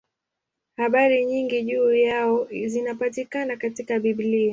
[0.77, 4.49] Habari nyingi juu yao zinapatikana katika Biblia.